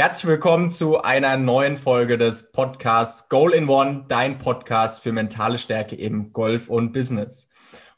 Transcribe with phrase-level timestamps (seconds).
[0.00, 5.58] Herzlich willkommen zu einer neuen Folge des Podcasts Goal in One, dein Podcast für mentale
[5.58, 7.48] Stärke im Golf und Business.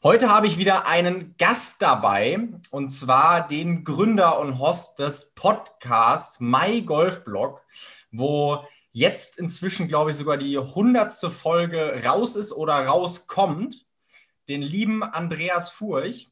[0.01, 2.39] Heute habe ich wieder einen Gast dabei
[2.71, 7.61] und zwar den Gründer und Host des Podcasts My Golf Blog,
[8.11, 13.85] wo jetzt inzwischen, glaube ich, sogar die hundertste Folge raus ist oder rauskommt.
[14.49, 16.31] Den lieben Andreas Furch.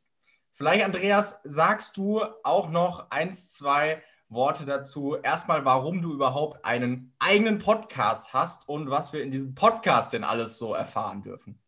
[0.52, 5.16] Vielleicht, Andreas, sagst du auch noch eins, zwei Worte dazu.
[5.16, 10.24] Erstmal, warum du überhaupt einen eigenen Podcast hast und was wir in diesem Podcast denn
[10.24, 11.60] alles so erfahren dürfen.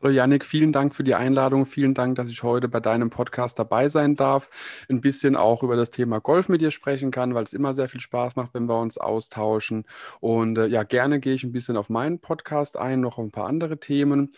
[0.00, 1.66] Hallo Yannick, vielen Dank für die Einladung.
[1.66, 4.48] Vielen Dank, dass ich heute bei deinem Podcast dabei sein darf.
[4.88, 7.88] Ein bisschen auch über das Thema Golf mit dir sprechen kann, weil es immer sehr
[7.88, 9.86] viel Spaß macht, wenn wir uns austauschen.
[10.20, 13.48] Und äh, ja, gerne gehe ich ein bisschen auf meinen Podcast ein, noch ein paar
[13.48, 14.34] andere Themen.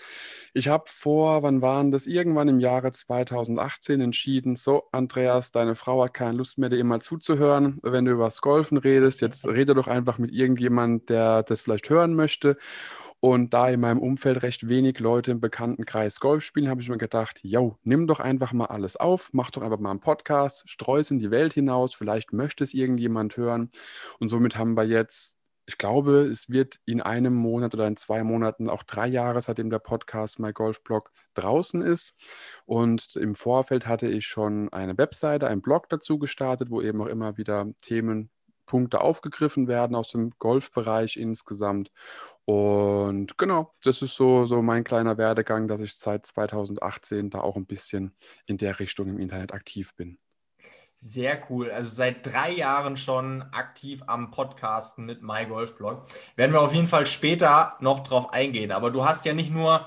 [0.54, 2.06] Ich habe vor, wann waren das?
[2.06, 7.00] Irgendwann im Jahre 2018 entschieden, so Andreas, deine Frau hat keine Lust mehr, dir immer
[7.00, 9.20] zuzuhören, wenn du über das Golfen redest.
[9.20, 12.56] Jetzt rede doch einfach mit irgendjemand, der das vielleicht hören möchte.
[13.20, 16.96] Und da in meinem Umfeld recht wenig Leute im Bekanntenkreis Golf spielen, habe ich mir
[16.96, 21.00] gedacht, yo, nimm doch einfach mal alles auf, mach doch einfach mal einen Podcast, streu
[21.00, 23.70] es in die Welt hinaus, vielleicht möchte es irgendjemand hören.
[24.20, 28.24] Und somit haben wir jetzt, ich glaube, es wird in einem Monat oder in zwei
[28.24, 32.14] Monaten auch drei Jahre, seitdem der Podcast My Golf Blog draußen ist.
[32.64, 37.06] Und im Vorfeld hatte ich schon eine Webseite, einen Blog dazu gestartet, wo eben auch
[37.06, 38.30] immer wieder Themen
[38.70, 41.90] Punkte aufgegriffen werden aus dem Golfbereich insgesamt.
[42.50, 47.54] Und genau, das ist so, so mein kleiner Werdegang, dass ich seit 2018 da auch
[47.54, 48.12] ein bisschen
[48.44, 50.18] in der Richtung im Internet aktiv bin.
[50.96, 51.70] Sehr cool.
[51.70, 56.06] Also seit drei Jahren schon aktiv am Podcasten mit MyGolfBlog.
[56.34, 58.72] Werden wir auf jeden Fall später noch drauf eingehen.
[58.72, 59.86] Aber du hast ja nicht nur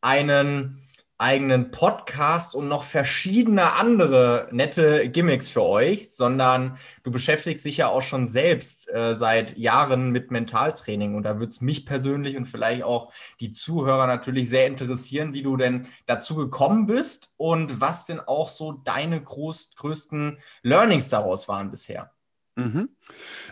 [0.00, 0.82] einen
[1.20, 7.88] eigenen Podcast und noch verschiedene andere nette Gimmicks für euch, sondern du beschäftigst dich ja
[7.88, 11.14] auch schon selbst äh, seit Jahren mit Mentaltraining.
[11.14, 15.42] Und da würde es mich persönlich und vielleicht auch die Zuhörer natürlich sehr interessieren, wie
[15.42, 21.48] du denn dazu gekommen bist und was denn auch so deine groß, größten Learnings daraus
[21.48, 22.12] waren bisher.
[22.56, 22.88] Mhm.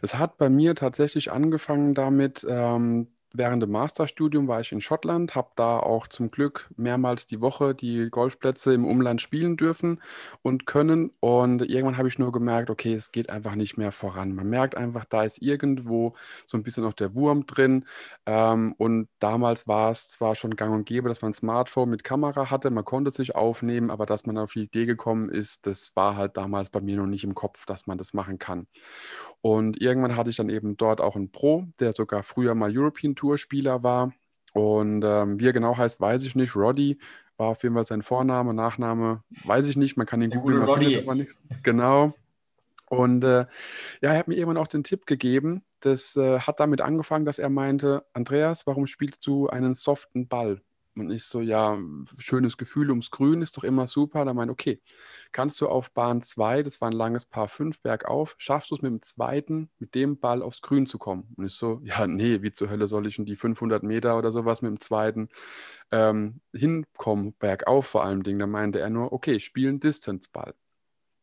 [0.00, 5.37] Es hat bei mir tatsächlich angefangen damit, ähm, Während dem Masterstudium war ich in Schottland,
[5.37, 10.03] habe da auch zum Glück mehrmals die Woche die Golfplätze im Umland spielen dürfen
[10.43, 11.12] und können.
[11.21, 14.34] Und irgendwann habe ich nur gemerkt, okay, es geht einfach nicht mehr voran.
[14.34, 16.16] Man merkt einfach, da ist irgendwo
[16.47, 17.87] so ein bisschen noch der Wurm drin.
[18.27, 22.03] Ähm, und damals war es zwar schon gang und gäbe, dass man ein Smartphone mit
[22.03, 25.94] Kamera hatte, man konnte sich aufnehmen, aber dass man auf die Idee gekommen ist, das
[25.94, 28.66] war halt damals bei mir noch nicht im Kopf, dass man das machen kann.
[29.41, 33.15] Und irgendwann hatte ich dann eben dort auch einen Pro, der sogar früher mal European
[33.15, 34.12] Tour Spieler war.
[34.53, 36.56] Und ähm, wie er genau heißt, weiß ich nicht.
[36.56, 36.99] Roddy
[37.37, 39.97] war auf jeden Fall sein Vorname, Nachname, weiß ich nicht.
[39.97, 41.38] Man kann ihn googeln, man findet aber nichts.
[41.62, 42.15] Genau.
[42.88, 43.47] Und äh,
[44.00, 45.62] ja, er hat mir irgendwann auch den Tipp gegeben.
[45.81, 50.62] Das äh, hat damit angefangen, dass er meinte, Andreas, warum spielst du einen soften Ball?
[51.00, 51.78] Und ich so, ja,
[52.19, 54.25] schönes Gefühl ums Grün ist doch immer super.
[54.25, 54.81] Da meinte, okay,
[55.32, 58.82] kannst du auf Bahn 2, das war ein langes Paar 5 bergauf, schaffst du es
[58.82, 61.32] mit dem zweiten, mit dem Ball aufs Grün zu kommen?
[61.36, 64.32] Und ich so, ja, nee, wie zur Hölle soll ich in die 500 Meter oder
[64.32, 65.28] sowas mit dem zweiten
[65.91, 68.38] ähm, hinkommen, bergauf vor allem Ding.
[68.38, 70.54] Da meinte er nur, okay, spielen Distance-Ball.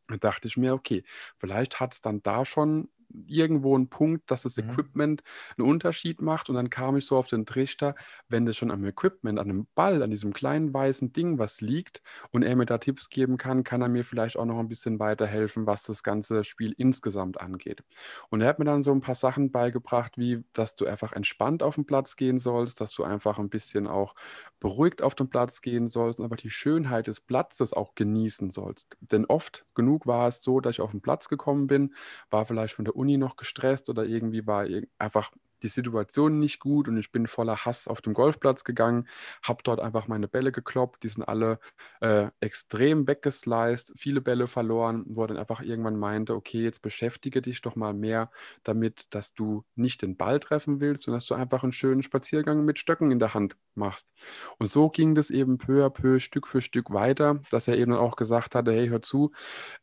[0.08, 1.04] Da dachte ich mir, okay,
[1.40, 2.90] vielleicht hat es dann da schon
[3.28, 4.70] irgendwo ein Punkt, dass das mhm.
[4.70, 5.24] Equipment
[5.58, 6.50] einen Unterschied macht.
[6.50, 7.96] Und dann kam ich so auf den Trichter,
[8.28, 12.02] wenn das schon am Equipment, an einem Ball, an diesem kleinen weißen Ding was liegt
[12.32, 15.00] und er mir da Tipps geben kann, kann er mir vielleicht auch noch ein bisschen
[15.00, 17.84] weiterhelfen, was das ganze Spiel insgesamt angeht.
[18.30, 21.64] Und er hat mir dann so ein paar Sachen beigebracht, wie, dass du einfach entspannt
[21.64, 24.16] auf den Platz gehen sollst, dass du einfach ein bisschen auch
[24.60, 28.98] beruhigt auf den Platz gehen sollst und einfach die Schönheit des Platzes auch genießen sollst.
[29.00, 31.94] Denn oft genug war es so, dass ich auf den Platz gekommen bin,
[32.30, 34.66] war vielleicht von der Uni noch gestresst oder irgendwie war
[34.98, 35.32] einfach
[35.64, 39.08] die Situation nicht gut und ich bin voller Hass auf dem Golfplatz gegangen,
[39.42, 41.60] habe dort einfach meine Bälle gekloppt, die sind alle
[42.02, 47.42] äh, extrem weggesliced, viele Bälle verloren, wo er dann einfach irgendwann meinte, okay, jetzt beschäftige
[47.42, 48.32] dich doch mal mehr
[48.64, 52.66] damit, dass du nicht den Ball treffen willst, sondern dass du einfach einen schönen Spaziergang
[52.66, 54.12] mit Stöcken in der Hand machst.
[54.58, 57.94] Und so ging das eben peu à peu, Stück für Stück weiter, dass er eben
[57.94, 59.32] auch gesagt hatte, hey, hör zu,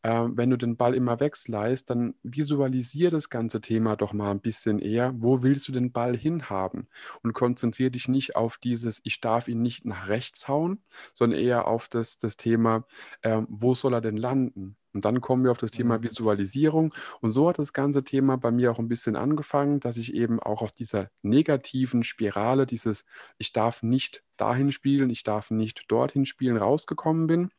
[0.02, 4.40] äh, wenn du den Ball immer wegsleist, dann visualisier das ganze Thema doch mal ein
[4.40, 5.12] bisschen eher.
[5.16, 6.88] Wo willst du den Ball hinhaben?
[7.22, 10.82] Und konzentriere dich nicht auf dieses, ich darf ihn nicht nach rechts hauen,
[11.14, 12.86] sondern eher auf das, das Thema,
[13.22, 14.76] äh, wo soll er denn landen?
[14.92, 16.04] Und dann kommen wir auf das Thema mhm.
[16.04, 16.94] Visualisierung.
[17.20, 20.40] Und so hat das ganze Thema bei mir auch ein bisschen angefangen, dass ich eben
[20.40, 23.04] auch aus dieser negativen Spirale, dieses
[23.38, 27.50] Ich darf nicht dahin spielen, ich darf nicht dorthin spielen, rausgekommen bin.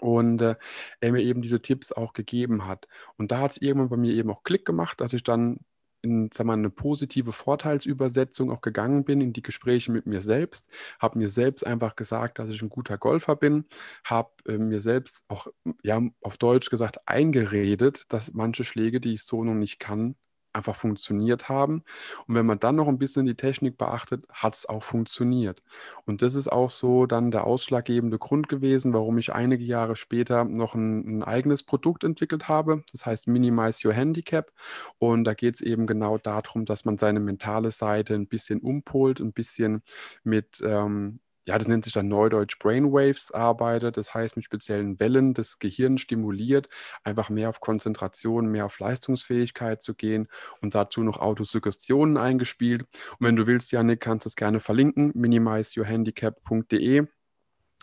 [0.00, 0.56] Und äh,
[1.00, 2.86] er mir eben diese Tipps auch gegeben hat.
[3.16, 5.58] Und da hat es irgendwann bei mir eben auch Klick gemacht, dass ich dann
[6.02, 10.68] in sag mal, eine positive Vorteilsübersetzung auch gegangen bin in die Gespräche mit mir selbst,
[10.98, 13.66] habe mir selbst einfach gesagt, dass ich ein guter Golfer bin,
[14.04, 15.48] habe äh, mir selbst auch,
[15.82, 20.16] ja, auf Deutsch gesagt, eingeredet, dass manche Schläge, die ich so noch nicht kann,
[20.52, 21.84] einfach funktioniert haben.
[22.26, 25.62] Und wenn man dann noch ein bisschen die Technik beachtet, hat es auch funktioniert.
[26.06, 30.44] Und das ist auch so dann der ausschlaggebende Grund gewesen, warum ich einige Jahre später
[30.44, 32.84] noch ein, ein eigenes Produkt entwickelt habe.
[32.92, 34.52] Das heißt Minimize Your Handicap.
[34.98, 39.20] Und da geht es eben genau darum, dass man seine mentale Seite ein bisschen umpolt,
[39.20, 39.82] ein bisschen
[40.24, 45.34] mit ähm, ja, das nennt sich dann Neudeutsch Brainwaves arbeitet, das heißt mit speziellen Wellen
[45.34, 46.68] das Gehirn stimuliert,
[47.02, 50.28] einfach mehr auf Konzentration, mehr auf Leistungsfähigkeit zu gehen
[50.60, 52.82] und dazu noch Autosuggestionen eingespielt.
[52.82, 57.06] Und wenn du willst, Janik, kannst du es gerne verlinken, minimizeyourhandicap.de.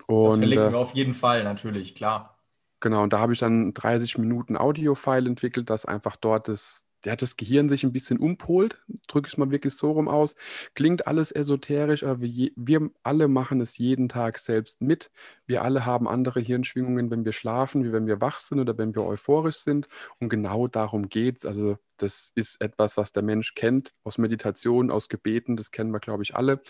[0.08, 2.38] das verlinken äh, wir auf jeden Fall, natürlich, klar.
[2.80, 7.16] Genau, und da habe ich dann 30 Minuten Audio-File entwickelt, das einfach dort das, der
[7.16, 10.36] das Gehirn sich ein bisschen umpolt, drücke ich es mal wirklich so rum aus.
[10.76, 15.10] Klingt alles esoterisch, aber wir, wir, alle machen es jeden Tag selbst mit.
[15.46, 18.94] Wir alle haben andere Hirnschwingungen, wenn wir schlafen, wie wenn wir wach sind oder wenn
[18.94, 19.88] wir euphorisch sind.
[20.20, 21.46] Und genau darum geht es.
[21.46, 26.00] Also das ist etwas, was der Mensch kennt aus Meditation, aus Gebeten, das kennen wir,
[26.00, 26.62] glaube ich, alle.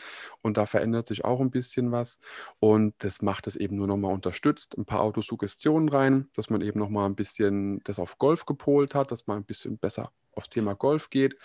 [0.41, 2.19] Und da verändert sich auch ein bisschen was.
[2.59, 4.77] Und das macht es eben nur nochmal unterstützt.
[4.77, 9.11] Ein paar Autosuggestionen rein, dass man eben nochmal ein bisschen das auf Golf gepolt hat,
[9.11, 11.35] dass man ein bisschen besser aufs Thema Golf geht.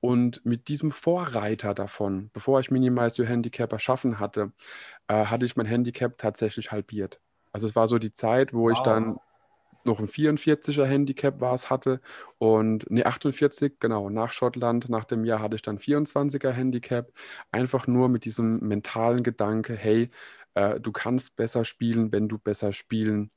[0.00, 4.52] Und mit diesem Vorreiter davon, bevor ich Minimize Your Handicap erschaffen hatte,
[5.08, 7.20] äh, hatte ich mein Handicap tatsächlich halbiert.
[7.52, 8.72] Also es war so die Zeit, wo wow.
[8.72, 9.18] ich dann
[9.86, 12.00] noch ein 44er Handicap war es hatte
[12.38, 17.12] und ne 48, genau, nach Schottland, nach dem Jahr hatte ich dann 24er Handicap,
[17.50, 20.10] einfach nur mit diesem mentalen Gedanke, hey,
[20.54, 23.30] äh, du kannst besser spielen, wenn du besser spielen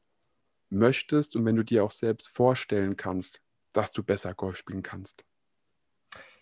[0.70, 3.42] möchtest und wenn du dir auch selbst vorstellen kannst,
[3.74, 5.26] dass du besser Golf spielen kannst.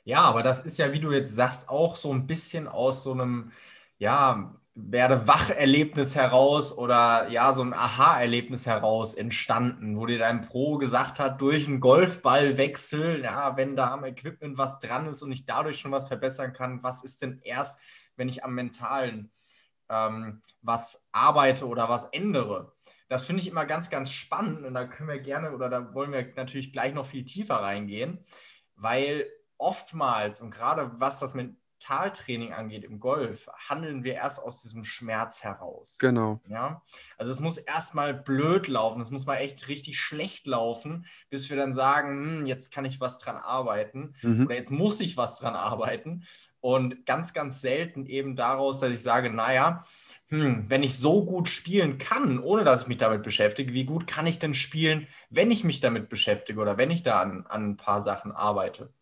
[0.06, 3.14] Ja, aber das ist ja, wie du jetzt sagst, auch so ein bisschen aus so
[3.14, 3.52] einem,
[3.98, 10.78] ja, werde Wacherlebnis heraus oder ja, so ein Aha-Erlebnis heraus entstanden, wo dir dein Pro
[10.78, 15.46] gesagt hat, durch einen Golfballwechsel, ja, wenn da am Equipment was dran ist und ich
[15.46, 17.80] dadurch schon was verbessern kann, was ist denn erst,
[18.16, 19.32] wenn ich am Mentalen
[19.90, 22.74] ähm, was arbeite oder was ändere?
[23.10, 26.12] Das finde ich immer ganz, ganz spannend und da können wir gerne oder da wollen
[26.12, 28.26] wir natürlich gleich noch viel tiefer reingehen,
[28.76, 29.28] weil
[29.60, 34.84] oftmals und gerade was das mit Mentaltraining angeht im Golf, handeln wir erst aus diesem
[34.84, 35.98] Schmerz heraus.
[36.00, 36.40] Genau.
[36.48, 36.82] Ja?
[37.18, 41.58] Also es muss erstmal blöd laufen, es muss mal echt richtig schlecht laufen, bis wir
[41.58, 44.46] dann sagen, hm, jetzt kann ich was dran arbeiten mhm.
[44.46, 46.24] oder jetzt muss ich was dran arbeiten.
[46.62, 49.84] Und ganz, ganz selten eben daraus, dass ich sage, naja,
[50.30, 54.08] hm, wenn ich so gut spielen kann, ohne dass ich mich damit beschäftige, wie gut
[54.08, 57.72] kann ich denn spielen, wenn ich mich damit beschäftige oder wenn ich da an, an
[57.72, 58.94] ein paar Sachen arbeite?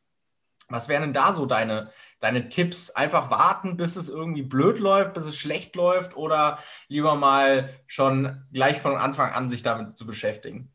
[0.71, 1.89] Was wären denn da so deine,
[2.19, 2.91] deine Tipps?
[2.91, 8.44] Einfach warten, bis es irgendwie blöd läuft, bis es schlecht läuft oder lieber mal schon
[8.51, 10.71] gleich von Anfang an sich damit zu beschäftigen?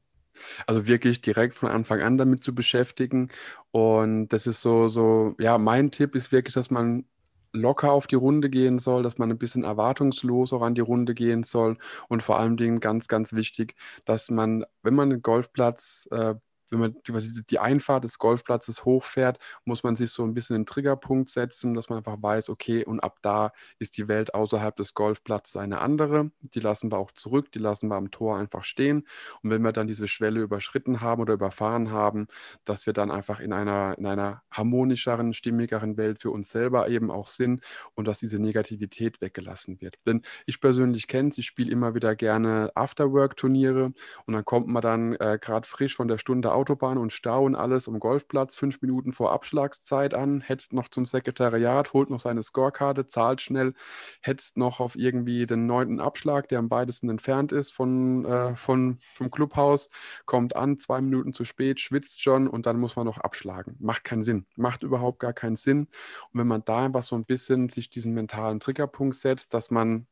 [0.66, 3.30] Also wirklich direkt von Anfang an damit zu beschäftigen.
[3.70, 7.06] Und das ist so, so, ja, mein Tipp ist wirklich, dass man
[7.52, 11.14] locker auf die Runde gehen soll, dass man ein bisschen erwartungslos auch an die Runde
[11.14, 11.78] gehen soll
[12.08, 16.34] und vor allen Dingen ganz, ganz wichtig, dass man, wenn man einen Golfplatz äh,
[16.70, 20.66] wenn man die, die Einfahrt des Golfplatzes hochfährt, muss man sich so ein bisschen einen
[20.66, 24.94] Triggerpunkt setzen, dass man einfach weiß, okay, und ab da ist die Welt außerhalb des
[24.94, 26.30] Golfplatzes eine andere.
[26.40, 29.06] Die lassen wir auch zurück, die lassen wir am Tor einfach stehen.
[29.42, 32.26] Und wenn wir dann diese Schwelle überschritten haben oder überfahren haben,
[32.64, 37.10] dass wir dann einfach in einer, in einer harmonischeren, stimmigeren Welt für uns selber eben
[37.10, 37.62] auch sind
[37.94, 39.96] und dass diese Negativität weggelassen wird.
[40.06, 43.92] Denn ich persönlich kenne es, ich spiele immer wieder gerne Afterwork-Turniere
[44.26, 47.54] und dann kommt man dann äh, gerade frisch von der Stunde Autobahn und Stau und
[47.54, 52.42] alles am Golfplatz fünf Minuten vor Abschlagszeit an, hetzt noch zum Sekretariat, holt noch seine
[52.42, 53.74] Scorekarte, zahlt schnell,
[54.20, 58.96] hetzt noch auf irgendwie den neunten Abschlag, der am weitesten entfernt ist von, äh, von,
[58.98, 59.88] vom Clubhaus,
[60.24, 63.76] kommt an, zwei Minuten zu spät, schwitzt schon und dann muss man noch abschlagen.
[63.78, 64.46] Macht keinen Sinn.
[64.56, 65.88] Macht überhaupt gar keinen Sinn.
[66.32, 70.06] Und wenn man da einfach so ein bisschen sich diesen mentalen Triggerpunkt setzt, dass man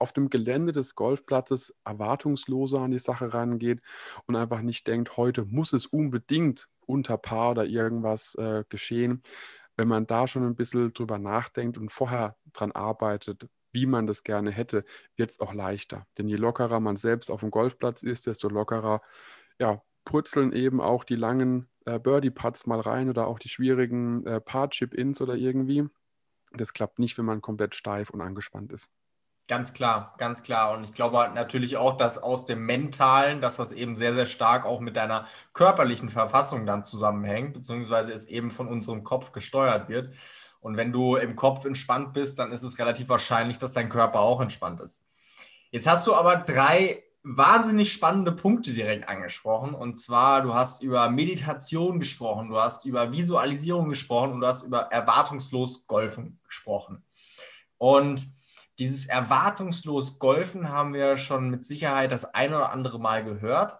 [0.00, 3.80] auf dem Gelände des Golfplatzes erwartungsloser an die Sache rangeht
[4.26, 9.22] und einfach nicht denkt, heute muss es unbedingt unter Paar oder irgendwas äh, geschehen.
[9.76, 14.24] Wenn man da schon ein bisschen drüber nachdenkt und vorher dran arbeitet, wie man das
[14.24, 14.84] gerne hätte,
[15.16, 16.06] wird es auch leichter.
[16.18, 19.02] Denn je lockerer man selbst auf dem Golfplatz ist, desto lockerer
[19.58, 24.40] ja, purzeln eben auch die langen äh, Birdie-Putts mal rein oder auch die schwierigen äh,
[24.40, 25.86] Par-Chip-Ins oder irgendwie.
[26.52, 28.88] Das klappt nicht, wenn man komplett steif und angespannt ist.
[29.50, 30.72] Ganz klar, ganz klar.
[30.76, 34.64] Und ich glaube natürlich auch, dass aus dem Mentalen, dass das eben sehr, sehr stark
[34.64, 40.14] auch mit deiner körperlichen Verfassung dann zusammenhängt, beziehungsweise es eben von unserem Kopf gesteuert wird.
[40.60, 44.20] Und wenn du im Kopf entspannt bist, dann ist es relativ wahrscheinlich, dass dein Körper
[44.20, 45.02] auch entspannt ist.
[45.72, 49.74] Jetzt hast du aber drei wahnsinnig spannende Punkte direkt angesprochen.
[49.74, 54.62] Und zwar, du hast über Meditation gesprochen, du hast über Visualisierung gesprochen und du hast
[54.62, 57.02] über erwartungslos Golfen gesprochen.
[57.78, 58.38] Und
[58.80, 63.78] dieses erwartungslos Golfen haben wir schon mit Sicherheit das ein oder andere Mal gehört.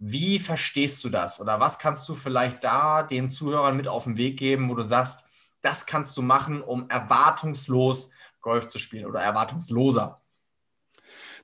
[0.00, 1.40] Wie verstehst du das?
[1.40, 4.82] Oder was kannst du vielleicht da den Zuhörern mit auf den Weg geben, wo du
[4.82, 5.28] sagst,
[5.60, 10.21] das kannst du machen, um erwartungslos Golf zu spielen oder erwartungsloser?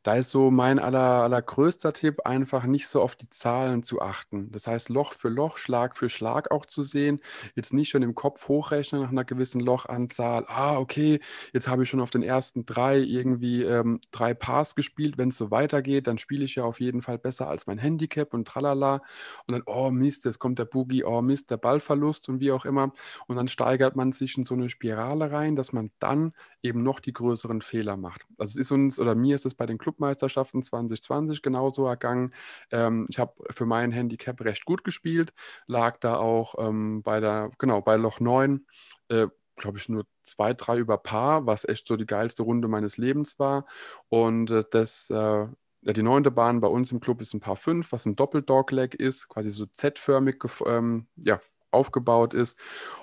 [0.02, 4.50] Da ist so mein aller, allergrößter Tipp, einfach nicht so auf die Zahlen zu achten.
[4.52, 7.20] Das heißt, Loch für Loch, Schlag für Schlag auch zu sehen.
[7.54, 10.44] Jetzt nicht schon im Kopf hochrechnen nach einer gewissen Lochanzahl.
[10.48, 11.20] Ah, okay,
[11.52, 15.18] jetzt habe ich schon auf den ersten drei irgendwie ähm, drei Pars gespielt.
[15.18, 18.34] Wenn es so weitergeht, dann spiele ich ja auf jeden Fall besser als mein Handicap
[18.34, 19.02] und tralala.
[19.46, 22.64] Und dann, oh Mist, jetzt kommt der Boogie, oh Mist, der Ballverlust und wie auch
[22.64, 22.92] immer.
[23.26, 27.00] Und dann steigert man sich in so eine Spirale rein, dass man dann eben noch
[27.00, 28.22] die größeren Fehler macht.
[28.38, 32.34] Also es ist uns, oder mir ist es bei den Clubmeisterschaften 2020 genauso ergangen.
[32.70, 35.32] Ähm, ich habe für mein Handicap recht gut gespielt,
[35.66, 38.66] lag da auch ähm, bei der, genau, bei Loch 9,
[39.08, 42.98] äh, glaube ich, nur zwei, drei über Paar, was echt so die geilste Runde meines
[42.98, 43.66] Lebens war.
[44.10, 45.46] Und äh, das, äh,
[45.82, 49.28] die neunte Bahn bei uns im Club ist ein Paar 5, was ein Doppel-Dogleg ist,
[49.28, 51.40] quasi so Z-förmig ähm, ja,
[51.70, 52.58] aufgebaut ist.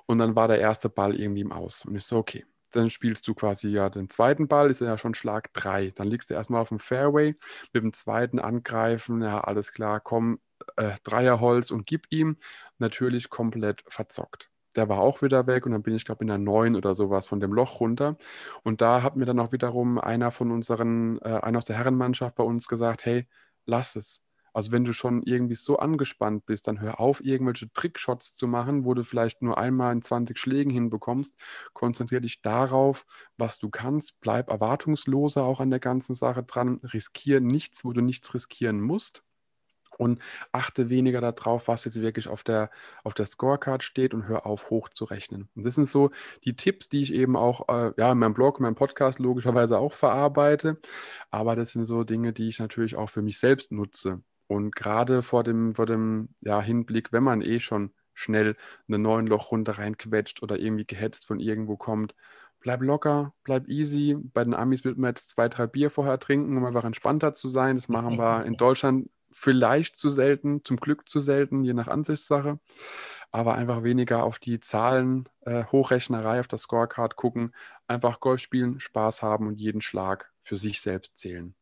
[0.05, 1.83] Und dann war der erste Ball irgendwie im Aus.
[1.85, 5.15] Und ich so, okay, dann spielst du quasi ja den zweiten Ball, ist ja schon
[5.15, 5.91] Schlag 3.
[5.95, 7.35] Dann liegst du erstmal auf dem Fairway,
[7.73, 10.39] mit dem zweiten angreifen, ja, alles klar, komm,
[10.77, 12.37] äh, Dreierholz und gib ihm.
[12.77, 14.49] Natürlich komplett verzockt.
[14.75, 16.95] Der war auch wieder weg und dann bin ich, glaube ich, in der 9 oder
[16.95, 18.17] sowas von dem Loch runter.
[18.63, 22.35] Und da hat mir dann auch wiederum einer von unseren, äh, einer aus der Herrenmannschaft
[22.35, 23.27] bei uns gesagt, hey,
[23.65, 24.24] lass es.
[24.55, 28.85] Also wenn du schon irgendwie so angespannt bist, dann hör auf, irgendwelche Trickshots zu machen,
[28.85, 31.35] wo du vielleicht nur einmal in 20 Schlägen hinbekommst.
[31.73, 33.05] Konzentriere dich darauf,
[33.37, 34.21] was du kannst.
[34.21, 36.79] Bleib erwartungsloser auch an der ganzen Sache dran.
[36.85, 39.23] Riskiere nichts, wo du nichts riskieren musst
[39.97, 40.21] und
[40.51, 42.69] achte weniger darauf, was jetzt wirklich auf der,
[43.03, 45.49] auf der Scorecard steht und hör auf, hoch zu rechnen.
[45.55, 46.11] Und das sind so
[46.43, 49.79] die Tipps, die ich eben auch äh, ja, in meinem Blog, in meinem Podcast logischerweise
[49.79, 50.79] auch verarbeite.
[51.29, 54.23] Aber das sind so Dinge, die ich natürlich auch für mich selbst nutze.
[54.47, 58.55] Und gerade vor dem, vor dem ja, Hinblick, wenn man eh schon schnell
[58.87, 62.15] eine neuen Loch-Runde reinquetscht oder irgendwie gehetzt von irgendwo kommt,
[62.59, 64.17] bleib locker, bleib easy.
[64.33, 67.49] Bei den Amis wird man jetzt zwei, drei Bier vorher trinken, um einfach entspannter zu
[67.49, 67.75] sein.
[67.75, 72.59] Das machen wir in Deutschland vielleicht zu selten, zum Glück zu selten, je nach Ansichtssache.
[73.31, 77.53] Aber einfach weniger auf die Zahlen, äh, Hochrechnerei, auf das Scorecard gucken,
[77.87, 81.53] einfach Golf spielen, Spaß haben und jeden Schlag für sich selbst zählen.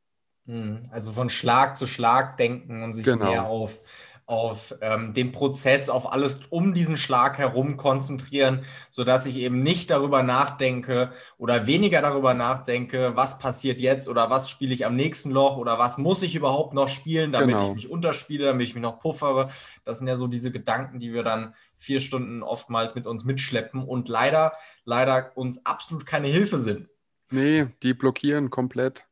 [0.46, 3.30] Hm, also von Schlag zu Schlag denken und sich genau.
[3.30, 3.80] mehr auf,
[4.26, 9.90] auf ähm, den Prozess, auf alles um diesen Schlag herum konzentrieren, sodass ich eben nicht
[9.90, 15.32] darüber nachdenke oder weniger darüber nachdenke, was passiert jetzt oder was spiele ich am nächsten
[15.32, 17.70] Loch oder was muss ich überhaupt noch spielen, damit genau.
[17.70, 19.50] ich mich unterspiele, damit ich mich noch puffere.
[19.86, 23.84] Das sind ja so diese Gedanken, die wir dann vier Stunden oftmals mit uns mitschleppen
[23.84, 26.90] und leider, leider uns absolut keine Hilfe sind.
[27.30, 29.06] Nee, die blockieren komplett.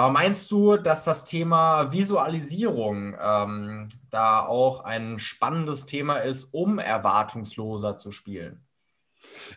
[0.00, 6.78] Aber meinst du, dass das Thema Visualisierung ähm, da auch ein spannendes Thema ist, um
[6.78, 8.66] erwartungsloser zu spielen?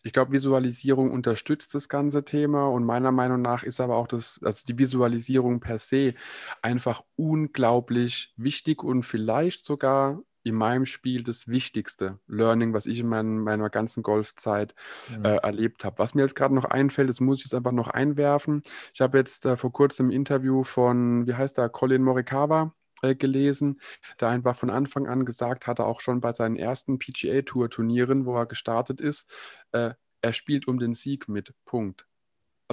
[0.04, 4.42] Ich glaube, Visualisierung unterstützt das ganze Thema und meiner Meinung nach ist aber auch das,
[4.44, 6.14] also die Visualisierung per se
[6.62, 13.08] einfach unglaublich wichtig und vielleicht sogar in meinem Spiel das wichtigste Learning, was ich in
[13.08, 14.76] mein, meiner ganzen Golfzeit
[15.10, 15.26] mhm.
[15.26, 15.98] äh, erlebt habe.
[16.00, 18.62] Was mir jetzt gerade noch einfällt, das muss ich jetzt einfach noch einwerfen.
[18.94, 23.16] Ich habe jetzt äh, vor kurzem ein Interview von, wie heißt der, Colin Morikawa äh,
[23.16, 23.80] gelesen,
[24.20, 28.46] der einfach von Anfang an gesagt hatte, auch schon bei seinen ersten PGA-Tour-Turnieren, wo er
[28.46, 29.32] gestartet ist,
[29.72, 31.54] äh, er spielt um den Sieg mit.
[31.66, 32.06] Punkt.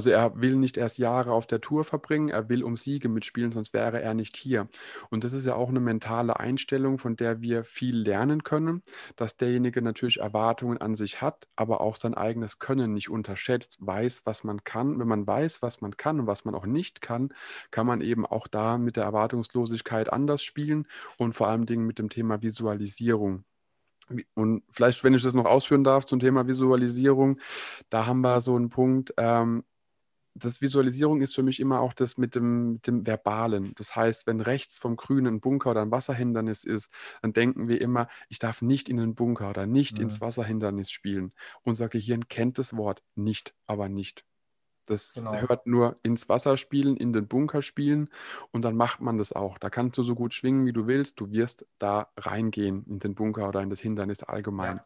[0.00, 3.52] Also er will nicht erst Jahre auf der Tour verbringen, er will um Siege mitspielen,
[3.52, 4.66] sonst wäre er nicht hier.
[5.10, 8.82] Und das ist ja auch eine mentale Einstellung, von der wir viel lernen können,
[9.16, 14.22] dass derjenige natürlich Erwartungen an sich hat, aber auch sein eigenes Können nicht unterschätzt, weiß,
[14.24, 14.98] was man kann.
[14.98, 17.34] Wenn man weiß, was man kann und was man auch nicht kann,
[17.70, 20.86] kann man eben auch da mit der Erwartungslosigkeit anders spielen
[21.18, 23.44] und vor allem Dingen mit dem Thema Visualisierung.
[24.34, 27.38] Und vielleicht, wenn ich das noch ausführen darf zum Thema Visualisierung,
[27.90, 29.62] da haben wir so einen Punkt, ähm,
[30.34, 33.72] das Visualisierung ist für mich immer auch das mit dem, mit dem Verbalen.
[33.76, 36.90] Das heißt, wenn rechts vom Grünen ein Bunker oder ein Wasserhindernis ist,
[37.22, 40.04] dann denken wir immer, ich darf nicht in den Bunker oder nicht mhm.
[40.04, 41.32] ins Wasserhindernis spielen.
[41.62, 44.24] Unser Gehirn kennt das Wort nicht, aber nicht.
[44.86, 45.34] Das genau.
[45.34, 48.08] hört nur ins Wasser spielen, in den Bunker spielen
[48.50, 49.58] und dann macht man das auch.
[49.58, 51.20] Da kannst du so gut schwingen, wie du willst.
[51.20, 54.78] Du wirst da reingehen in den Bunker oder in das Hindernis allgemein.
[54.78, 54.84] Ja.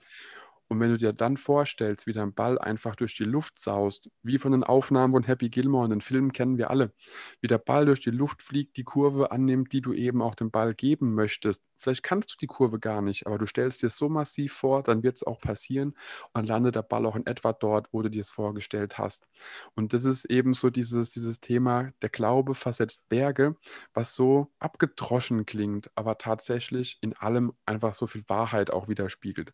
[0.69, 4.39] Und wenn du dir dann vorstellst, wie dein Ball einfach durch die Luft saust, wie
[4.39, 6.93] von den Aufnahmen von Happy Gilmore und den Filmen kennen wir alle,
[7.41, 10.51] wie der Ball durch die Luft fliegt, die Kurve annimmt, die du eben auch dem
[10.51, 11.63] Ball geben möchtest.
[11.77, 15.03] Vielleicht kannst du die Kurve gar nicht, aber du stellst dir so massiv vor, dann
[15.03, 15.95] wird es auch passieren
[16.33, 19.27] und landet der Ball auch in etwa dort, wo du dir es vorgestellt hast.
[19.75, 23.57] Und das ist eben so dieses, dieses Thema, der Glaube versetzt Berge,
[23.93, 29.53] was so abgedroschen klingt, aber tatsächlich in allem einfach so viel Wahrheit auch widerspiegelt.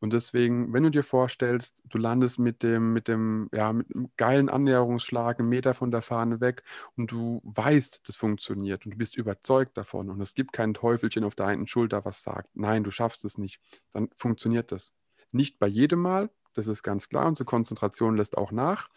[0.00, 4.10] Und deswegen, wenn du dir vorstellst, du landest mit dem, mit dem, ja, mit einem
[4.16, 6.62] geilen Annäherungsschlag einen Meter von der Fahne weg
[6.96, 11.24] und du weißt, das funktioniert und du bist überzeugt davon und es gibt kein Teufelchen
[11.24, 13.60] auf der einen Schulter, was sagt, nein, du schaffst es nicht,
[13.92, 14.94] dann funktioniert das.
[15.30, 17.26] Nicht bei jedem Mal, das ist ganz klar.
[17.26, 18.88] Unsere Konzentration lässt auch nach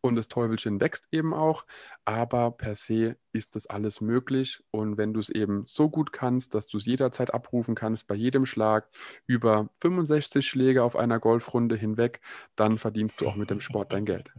[0.00, 1.64] und das Teufelchen wächst eben auch.
[2.04, 4.64] Aber per se ist das alles möglich.
[4.72, 8.16] Und wenn du es eben so gut kannst, dass du es jederzeit abrufen kannst, bei
[8.16, 8.88] jedem Schlag
[9.28, 12.20] über 65 Schläge auf einer Golfrunde hinweg,
[12.56, 14.32] dann verdienst du auch mit dem Sport dein Geld.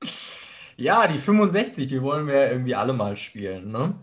[0.80, 3.72] Ja, die 65, die wollen wir irgendwie alle mal spielen.
[3.72, 3.94] Ne?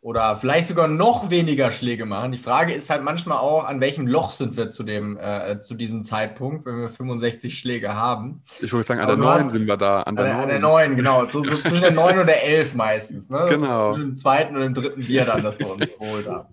[0.00, 2.32] Oder vielleicht sogar noch weniger Schläge machen.
[2.32, 5.74] Die Frage ist halt manchmal auch, an welchem Loch sind wir zu, dem, äh, zu
[5.74, 8.40] diesem Zeitpunkt, wenn wir 65 Schläge haben.
[8.62, 10.04] Ich würde sagen, an der 9 sind wir da.
[10.04, 11.28] An der, an der 9, genau.
[11.28, 13.28] So, so zwischen der 9 und der 11 meistens.
[13.28, 13.38] Ne?
[13.50, 13.92] Genau.
[13.92, 16.48] Zwischen dem zweiten und dem dritten Bier dann, das wir uns geholt haben.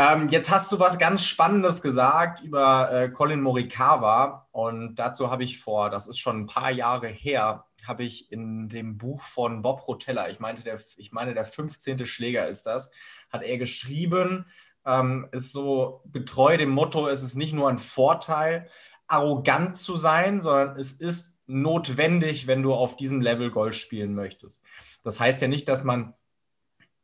[0.00, 5.44] Ähm, jetzt hast du was ganz Spannendes gesagt über äh, Colin Morikawa und dazu habe
[5.44, 9.60] ich vor, das ist schon ein paar Jahre her, habe ich in dem Buch von
[9.60, 12.06] Bob Rotella, ich, meinte der, ich meine, der 15.
[12.06, 12.90] Schläger ist das,
[13.28, 14.46] hat er geschrieben,
[14.86, 18.70] ähm, ist so getreu dem Motto, es ist nicht nur ein Vorteil,
[19.06, 24.62] arrogant zu sein, sondern es ist notwendig, wenn du auf diesem Level Golf spielen möchtest.
[25.02, 26.14] Das heißt ja nicht, dass man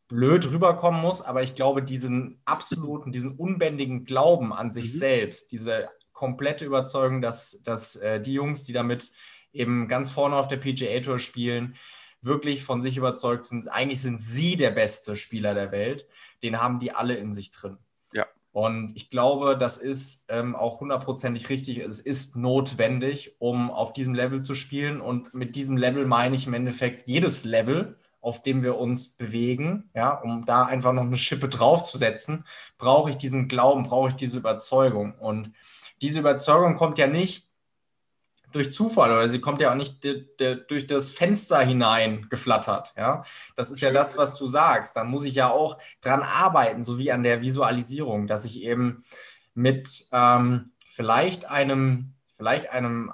[0.09, 4.99] blöd rüberkommen muss, aber ich glaube, diesen absoluten, diesen unbändigen Glauben an sich mhm.
[4.99, 9.11] selbst, diese komplette Überzeugung, dass, dass äh, die Jungs, die damit
[9.53, 11.77] eben ganz vorne auf der PGA Tour spielen,
[12.23, 13.71] wirklich von sich überzeugt sind.
[13.71, 16.07] Eigentlich sind sie der beste Spieler der Welt.
[16.43, 17.79] Den haben die alle in sich drin.
[18.13, 18.27] Ja.
[18.53, 21.79] Und ich glaube, das ist ähm, auch hundertprozentig richtig.
[21.79, 25.01] Es ist notwendig, um auf diesem Level zu spielen.
[25.01, 29.89] Und mit diesem Level meine ich im Endeffekt jedes Level, auf dem wir uns bewegen.
[29.95, 32.45] Ja, um da einfach noch eine Schippe draufzusetzen,
[32.77, 35.15] brauche ich diesen Glauben, brauche ich diese Überzeugung.
[35.15, 35.53] Und
[36.03, 37.49] diese Überzeugung kommt ja nicht
[38.51, 42.95] durch Zufall oder sie kommt ja auch nicht durch das Fenster hinein geflattert.
[42.97, 43.23] Ja?
[43.55, 44.97] Das ist ja das, was du sagst.
[44.97, 49.05] Dann muss ich ja auch dran arbeiten, so wie an der Visualisierung, dass ich eben
[49.55, 53.13] mit ähm, vielleicht einem, vielleicht einem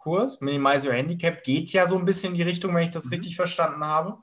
[0.00, 3.06] Audiokurs, Minimize Your Handicap, geht ja so ein bisschen in die Richtung, wenn ich das
[3.06, 3.14] mhm.
[3.14, 4.18] richtig verstanden habe.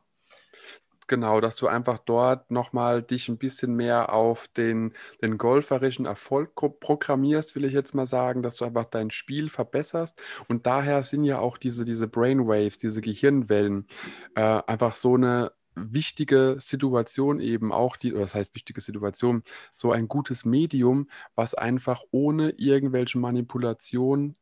[1.09, 6.53] Genau, dass du einfach dort nochmal dich ein bisschen mehr auf den, den golferischen Erfolg
[6.53, 10.21] programmierst, will ich jetzt mal sagen, dass du einfach dein Spiel verbesserst.
[10.49, 13.87] Und daher sind ja auch diese, diese Brainwaves, diese Gehirnwellen,
[14.35, 19.93] äh, einfach so eine wichtige Situation eben auch, die, oder das heißt wichtige Situation, so
[19.93, 24.35] ein gutes Medium, was einfach ohne irgendwelche Manipulation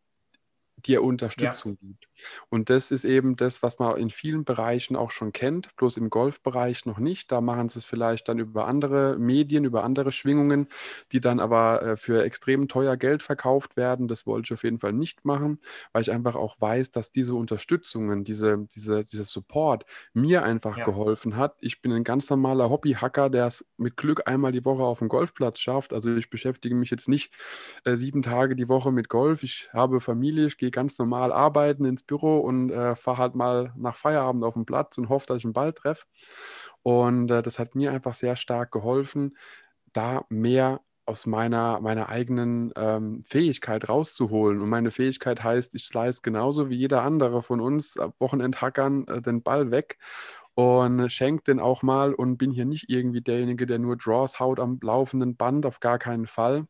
[0.78, 1.88] dir Unterstützung ja.
[1.88, 2.08] gibt.
[2.50, 6.10] Und das ist eben das, was man in vielen Bereichen auch schon kennt, bloß im
[6.10, 7.32] Golfbereich noch nicht.
[7.32, 10.68] Da machen sie es vielleicht dann über andere Medien, über andere Schwingungen,
[11.12, 14.08] die dann aber äh, für extrem teuer Geld verkauft werden.
[14.08, 15.60] Das wollte ich auf jeden Fall nicht machen,
[15.92, 20.86] weil ich einfach auch weiß, dass diese Unterstützungen, diese, diese, dieser Support mir einfach ja.
[20.86, 21.58] geholfen hat.
[21.62, 25.10] Ich bin ein ganz normaler Hobbyhacker, der es mit Glück einmal die Woche auf dem
[25.10, 25.94] Golfplatz schafft.
[25.94, 27.34] Also ich beschäftige mich jetzt nicht
[27.84, 29.44] äh, sieben Tage die Woche mit Golf.
[29.44, 33.73] Ich habe Familie, ich gehe ganz normal arbeiten ins Büro und äh, fahre halt mal
[33.78, 36.06] nach Feierabend auf den Platz und hoffe, dass ich einen Ball treffe.
[36.84, 39.38] Und äh, das hat mir einfach sehr stark geholfen,
[39.93, 44.62] da mehr aus meiner, meiner eigenen ähm, Fähigkeit rauszuholen.
[44.62, 49.43] Und meine Fähigkeit heißt, ich slice genauso wie jeder andere von uns Wochenendhackern äh, den
[49.43, 49.97] Ball weg
[50.56, 54.60] und schenke den auch mal und bin hier nicht irgendwie derjenige, der nur Draws haut
[54.60, 56.65] am laufenden Band, auf gar keinen Fall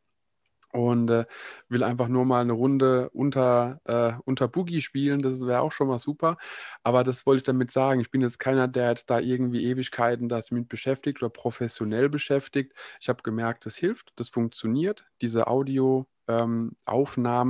[0.75, 1.25] und äh,
[1.69, 5.21] will einfach nur mal eine Runde unter, äh, unter Boogie spielen.
[5.21, 6.37] Das wäre auch schon mal super.
[6.83, 8.01] Aber das wollte ich damit sagen.
[8.01, 12.73] Ich bin jetzt keiner, der jetzt da irgendwie Ewigkeiten das mit beschäftigt oder professionell beschäftigt.
[12.99, 15.05] Ich habe gemerkt, das hilft, das funktioniert.
[15.21, 16.73] Diese Audioaufnahmen,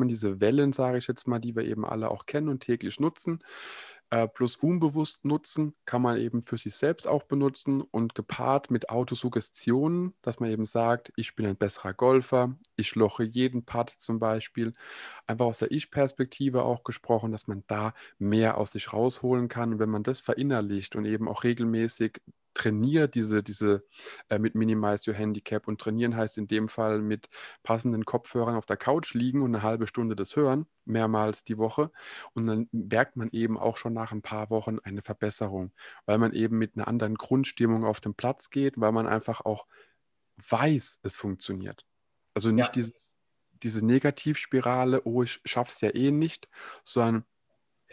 [0.04, 3.00] ähm, diese Wellen, sage ich jetzt mal, die wir eben alle auch kennen und täglich
[3.00, 3.40] nutzen.
[4.16, 8.90] Äh, plus unbewusst nutzen, kann man eben für sich selbst auch benutzen und gepaart mit
[8.90, 14.20] Autosuggestionen, dass man eben sagt, ich bin ein besserer Golfer, ich loche jeden Putt zum
[14.20, 14.72] Beispiel.
[15.28, 19.74] Einfach aus der Ich-Perspektive auch gesprochen, dass man da mehr aus sich rausholen kann.
[19.74, 22.22] Und wenn man das verinnerlicht und eben auch regelmäßig
[22.56, 23.86] trainiere diese, diese
[24.30, 27.30] äh, mit Minimize Your Handicap und trainieren heißt in dem Fall mit
[27.62, 31.92] passenden Kopfhörern auf der Couch liegen und eine halbe Stunde das hören, mehrmals die Woche.
[32.34, 35.72] Und dann merkt man eben auch schon nach ein paar Wochen eine Verbesserung,
[36.06, 39.68] weil man eben mit einer anderen Grundstimmung auf den Platz geht, weil man einfach auch
[40.50, 41.86] weiß, es funktioniert.
[42.34, 42.74] Also nicht ja.
[42.74, 43.14] dieses,
[43.64, 46.50] diese Negativspirale, oh, ich schaff's ja eh nicht,
[46.84, 47.26] sondern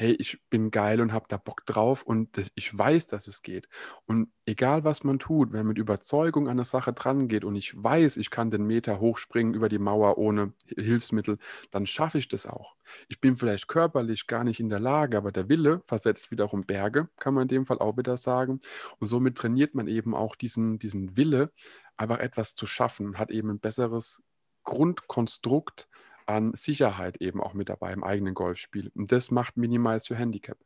[0.02, 3.68] hey, ich bin geil und habe da Bock drauf und ich weiß, dass es geht.
[4.04, 7.54] Und egal, was man tut, wenn man mit Überzeugung an eine Sache dran geht und
[7.54, 11.38] ich weiß, ich kann den Meter hochspringen über die Mauer ohne Hilfsmittel,
[11.70, 12.74] dann schaffe ich das auch.
[13.08, 17.08] Ich bin vielleicht körperlich gar nicht in der Lage, aber der Wille versetzt wiederum Berge,
[17.20, 18.60] kann man in dem Fall auch wieder sagen.
[18.98, 21.52] Und somit trainiert man eben auch diesen, diesen Wille,
[21.96, 24.20] einfach etwas zu schaffen, hat eben ein besseres
[24.64, 25.88] Grundkonstrukt,
[26.26, 28.90] an Sicherheit eben auch mit dabei im eigenen Golfspiel.
[28.94, 30.58] Und das macht Minimize Your Handicap.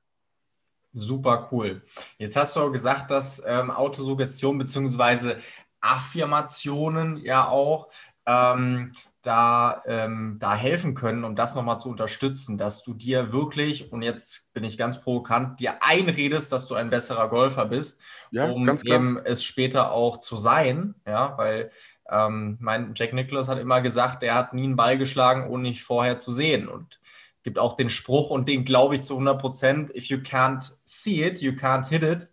[0.93, 1.83] Super cool.
[2.19, 5.37] Jetzt hast du auch gesagt, dass ähm, Autosuggestion bzw.
[5.81, 7.91] Affirmationen ja auch
[8.27, 8.93] ähm,
[9.27, 14.03] da, ähm, da helfen können, um das nochmal zu unterstützen, dass du dir wirklich, und
[14.03, 18.69] jetzt bin ich ganz provokant, dir einredest, dass du ein besserer Golfer bist, ja, um
[18.85, 21.71] eben es später auch zu sein, ja, weil
[22.11, 25.75] ähm, mein Jack Nicholas hat immer gesagt, er hat nie einen Ball geschlagen, ohne ihn
[25.75, 26.69] vorher zu sehen.
[26.69, 27.01] Und
[27.47, 31.25] gibt auch den Spruch, und den glaube ich zu 100 Prozent, if you can't see
[31.25, 32.29] it, you can't hit it.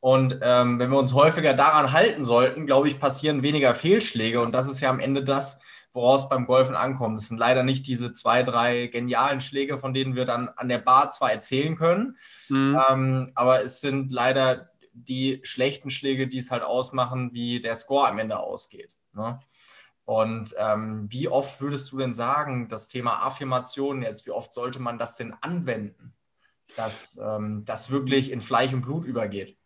[0.00, 4.40] Und ähm, wenn wir uns häufiger daran halten sollten, glaube ich, passieren weniger Fehlschläge.
[4.40, 5.60] Und das ist ja am Ende das,
[5.92, 7.18] woraus beim Golfen ankommt.
[7.18, 10.78] Das sind leider nicht diese zwei, drei genialen Schläge, von denen wir dann an der
[10.78, 12.16] Bar zwar erzählen können,
[12.48, 12.78] mhm.
[12.90, 18.08] ähm, aber es sind leider die schlechten Schläge, die es halt ausmachen, wie der Score
[18.08, 18.96] am Ende ausgeht.
[19.12, 19.40] Ne?
[20.04, 24.80] Und ähm, wie oft würdest du denn sagen, das Thema Affirmation jetzt, wie oft sollte
[24.80, 26.14] man das denn anwenden,
[26.76, 29.57] dass ähm, das wirklich in Fleisch und Blut übergeht?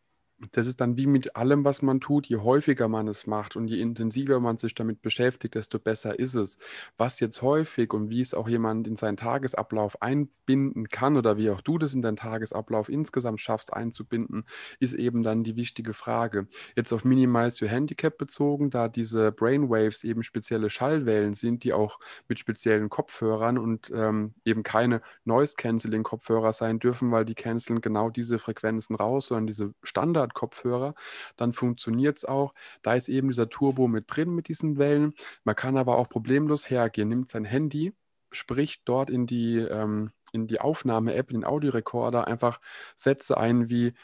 [0.52, 3.68] Das ist dann wie mit allem, was man tut, je häufiger man es macht und
[3.68, 6.59] je intensiver man sich damit beschäftigt, desto besser ist es.
[6.96, 11.50] Was jetzt häufig und wie es auch jemand in seinen Tagesablauf einbinden kann oder wie
[11.50, 14.44] auch du das in deinen Tagesablauf insgesamt schaffst einzubinden,
[14.81, 16.48] ist eben dann die wichtige Frage.
[16.76, 21.98] Jetzt auf Minimize Your Handicap bezogen, da diese Brainwaves eben spezielle Schallwellen sind, die auch
[22.28, 28.38] mit speziellen Kopfhörern und ähm, eben keine Noise-Canceling-Kopfhörer sein dürfen, weil die canceln genau diese
[28.38, 30.95] Frequenzen raus, sondern diese Standard Kopfhörer,
[31.37, 32.53] dann funktioniert es auch.
[32.83, 35.14] Da ist eben dieser Turbo mit drin mit diesen Wellen.
[35.45, 37.95] Man kann aber auch problemlos hergehen, nimmt sein Handy,
[38.31, 42.61] spricht dort in die, ähm, in die Aufnahme-App, in den Audiorekorder einfach
[42.97, 43.95] Sätze ein wie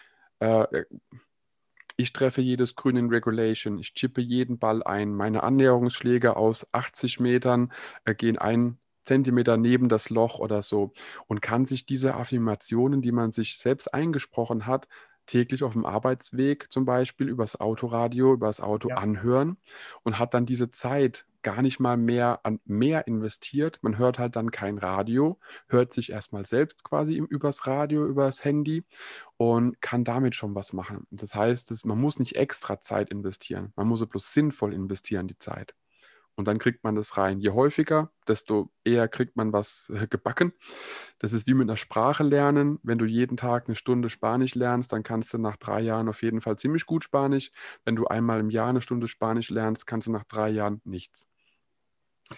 [0.40, 0.84] äh,
[2.00, 7.18] ich treffe jedes Grün in Regulation, ich chippe jeden Ball ein, meine Annäherungsschläge aus 80
[7.18, 7.72] Metern
[8.04, 10.92] äh, gehen ein Zentimeter neben das Loch oder so
[11.26, 14.86] und kann sich diese Affirmationen, die man sich selbst eingesprochen hat,
[15.28, 18.96] täglich auf dem Arbeitsweg zum Beispiel übers Autoradio, übers Auto ja.
[18.96, 19.58] anhören
[20.02, 23.78] und hat dann diese Zeit gar nicht mal mehr an mehr investiert.
[23.82, 25.38] Man hört halt dann kein Radio,
[25.68, 28.84] hört sich erstmal selbst quasi übers Radio, übers Handy
[29.36, 31.06] und kann damit schon was machen.
[31.10, 35.74] Das heißt, man muss nicht extra Zeit investieren, man muss bloß sinnvoll investieren, die Zeit.
[36.38, 37.40] Und dann kriegt man das rein.
[37.40, 40.52] Je häufiger, desto eher kriegt man was äh, gebacken.
[41.18, 42.78] Das ist wie mit einer Sprache lernen.
[42.84, 46.22] Wenn du jeden Tag eine Stunde Spanisch lernst, dann kannst du nach drei Jahren auf
[46.22, 47.50] jeden Fall ziemlich gut Spanisch.
[47.84, 51.26] Wenn du einmal im Jahr eine Stunde Spanisch lernst, kannst du nach drei Jahren nichts.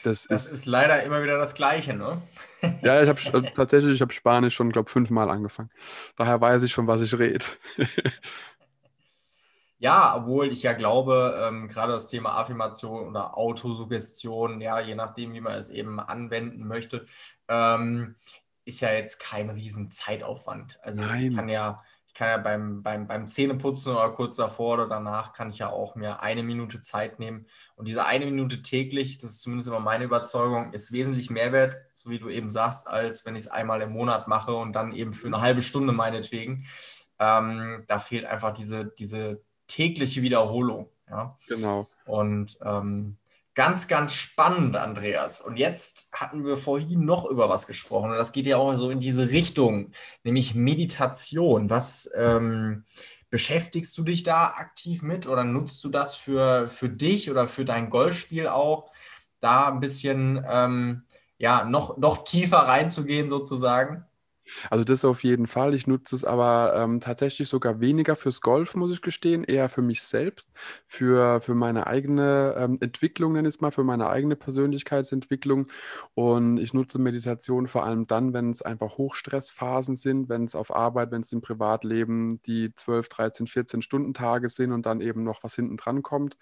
[0.03, 2.23] Das, das ist, ist, leider immer wieder das Gleiche, ne?
[2.83, 5.69] ja, ich habe tatsächlich, ich habe Spanisch schon, glaube ich, fünfmal angefangen.
[6.17, 7.45] Daher weiß ich schon, was ich rede.
[9.83, 15.33] Ja, obwohl ich ja glaube, ähm, gerade das Thema Affirmation oder Autosuggestion, ja, je nachdem,
[15.33, 17.07] wie man es eben anwenden möchte,
[17.49, 18.15] ähm,
[18.67, 20.79] ist ja jetzt kein riesen Zeitaufwand.
[20.83, 21.31] Also Nein.
[21.31, 25.33] ich kann ja, ich kann ja beim, beim, beim Zähneputzen oder kurz davor oder danach
[25.33, 27.47] kann ich ja auch mir eine Minute Zeit nehmen.
[27.75, 31.79] Und diese eine Minute täglich, das ist zumindest immer meine Überzeugung, ist wesentlich mehr wert,
[31.95, 34.93] so wie du eben sagst, als wenn ich es einmal im Monat mache und dann
[34.93, 36.67] eben für eine halbe Stunde meinetwegen.
[37.19, 40.89] Ähm, da fehlt einfach diese, diese tägliche Wiederholung.
[41.09, 41.39] Ja?
[41.49, 41.89] Genau.
[42.07, 43.17] Und ähm,
[43.55, 45.41] ganz, ganz spannend, Andreas.
[45.41, 48.11] Und jetzt hatten wir vorhin noch über was gesprochen.
[48.11, 49.93] Und das geht ja auch so in diese Richtung,
[50.25, 51.71] nämlich Meditation.
[51.71, 52.85] Was ähm,
[53.29, 57.65] beschäftigst du dich da aktiv mit oder nutzt du das für, für dich oder für
[57.65, 58.91] dein Golfspiel auch,
[59.41, 61.05] da ein bisschen ähm,
[61.39, 64.05] ja, noch, noch tiefer reinzugehen sozusagen?
[64.71, 65.75] Also das auf jeden Fall.
[65.75, 69.83] Ich nutze es aber ähm, tatsächlich sogar weniger fürs Golf, muss ich gestehen, eher für
[69.83, 70.51] mich selbst,
[70.87, 75.67] für, für meine eigene ähm, Entwicklung, nenne ich es mal, für meine eigene Persönlichkeitsentwicklung.
[76.15, 80.75] Und ich nutze Meditation vor allem dann, wenn es einfach Hochstressphasen sind, wenn es auf
[80.75, 85.25] Arbeit, wenn es im Privatleben die 12, 13, 14 Stunden Tage sind und dann eben
[85.25, 86.37] noch was hinten dran kommt,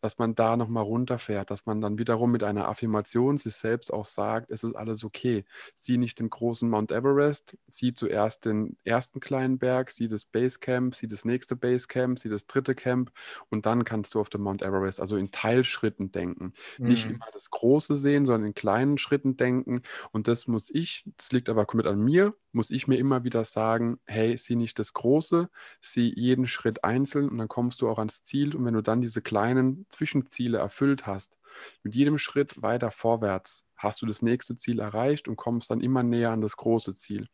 [0.00, 4.06] dass man da nochmal runterfährt, dass man dann wiederum mit einer Affirmation sich selbst auch
[4.06, 5.44] sagt, es ist alles okay.
[5.76, 10.94] Sieh nicht den großen Mount Everest, sieh zuerst den ersten kleinen Berg, sieh das Basecamp,
[10.94, 13.12] sieh das nächste Basecamp, sieh das dritte Camp
[13.50, 16.52] und dann kannst du auf den Mount Everest, also in Teilschritten denken.
[16.78, 16.86] Mhm.
[16.86, 19.82] Nicht immer das Große sehen, sondern in kleinen Schritten denken.
[20.12, 23.44] Und das muss ich, das liegt aber komplett an mir, muss ich mir immer wieder
[23.44, 25.48] sagen, hey, sieh nicht das Große,
[25.80, 28.54] sieh jeden Schritt einzeln und dann kommst du auch ans Ziel.
[28.54, 31.38] Und wenn du dann diese kleinen Zwischenziele erfüllt hast,
[31.82, 36.02] mit jedem Schritt weiter vorwärts hast du das nächste Ziel erreicht und kommst dann immer
[36.02, 37.28] näher an das große Ziel.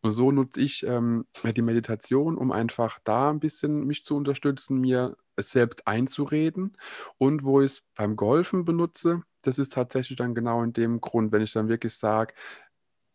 [0.00, 4.80] Und so nutze ich ähm, die Meditation, um einfach da ein bisschen mich zu unterstützen,
[4.80, 6.76] mir es selbst einzureden.
[7.18, 11.32] Und wo ich es beim Golfen benutze, das ist tatsächlich dann genau in dem Grund,
[11.32, 12.34] wenn ich dann wirklich sage,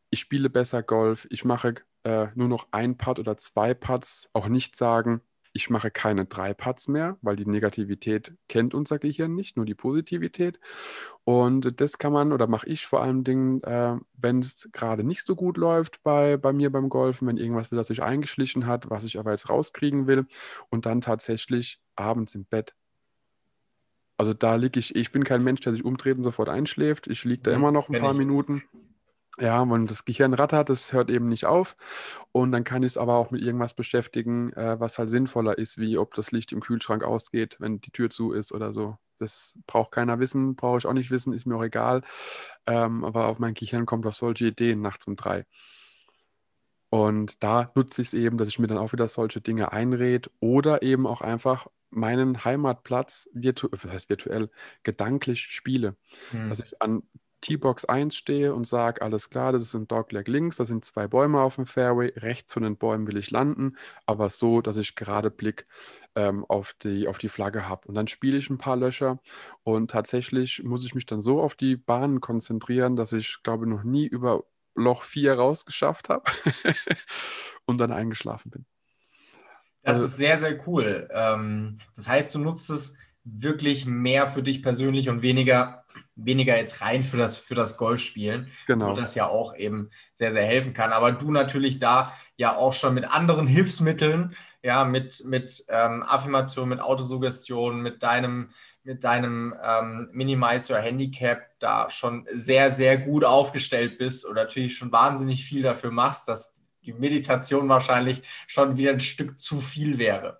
[0.09, 4.47] ich spiele besser Golf, ich mache äh, nur noch ein Putt oder zwei Putts, auch
[4.47, 5.21] nicht sagen,
[5.55, 9.73] ich mache keine drei Putts mehr, weil die Negativität kennt unser Gehirn nicht, nur die
[9.73, 10.59] Positivität.
[11.23, 15.23] Und das kann man oder mache ich vor allen Dingen, äh, wenn es gerade nicht
[15.23, 19.05] so gut läuft bei, bei mir beim Golfen, wenn irgendwas wieder sich eingeschlichen hat, was
[19.05, 20.25] ich aber jetzt rauskriegen will
[20.69, 22.75] und dann tatsächlich abends im Bett.
[24.17, 27.07] Also da liege ich, ich bin kein Mensch, der sich umdreht und sofort einschläft.
[27.07, 28.17] Ich liege da mhm, immer noch ein paar ich.
[28.17, 28.61] Minuten.
[29.37, 31.75] Ja, wenn das Gehirn rattert, das hört eben nicht auf.
[32.31, 35.77] Und dann kann ich es aber auch mit irgendwas beschäftigen, äh, was halt sinnvoller ist,
[35.77, 38.97] wie ob das Licht im Kühlschrank ausgeht, wenn die Tür zu ist oder so.
[39.19, 42.01] Das braucht keiner wissen, brauche ich auch nicht wissen, ist mir auch egal.
[42.65, 45.45] Ähm, aber auf mein Gehirn kommt auf solche Ideen nachts um drei.
[46.89, 50.29] Und da nutze ich es eben, dass ich mir dann auch wieder solche Dinge einrede
[50.39, 54.49] oder eben auch einfach meinen Heimatplatz virtu was heißt virtuell
[54.83, 55.95] gedanklich spiele.
[56.31, 56.49] Hm.
[56.49, 57.03] Dass ich an
[57.45, 61.07] T-Box 1 stehe und sage, alles klar, das ist ein Dogleg links, da sind zwei
[61.07, 63.77] Bäume auf dem Fairway, rechts von den Bäumen will ich landen,
[64.07, 65.67] aber so, dass ich gerade Blick
[66.15, 67.87] ähm, auf, die, auf die Flagge habe.
[67.87, 69.19] Und dann spiele ich ein paar Löcher
[69.61, 73.83] und tatsächlich muss ich mich dann so auf die Bahnen konzentrieren, dass ich, glaube noch
[73.83, 76.23] nie über Loch 4 rausgeschafft habe
[77.65, 78.65] und dann eingeschlafen bin.
[79.83, 81.07] Das also, ist sehr, sehr cool.
[81.11, 85.85] Ähm, das heißt, du nutzt es wirklich mehr für dich persönlich und weniger
[86.15, 88.91] weniger jetzt rein für das, für das Golfspielen, genau.
[88.91, 90.93] wo das ja auch eben sehr, sehr helfen kann.
[90.93, 96.69] Aber du natürlich da ja auch schon mit anderen Hilfsmitteln, ja, mit, mit ähm, Affirmation,
[96.69, 98.49] mit Autosuggestion, mit deinem,
[98.83, 104.77] mit deinem ähm, Minimize Your Handicap da schon sehr, sehr gut aufgestellt bist und natürlich
[104.77, 109.97] schon wahnsinnig viel dafür machst, dass die Meditation wahrscheinlich schon wieder ein Stück zu viel
[109.97, 110.37] wäre.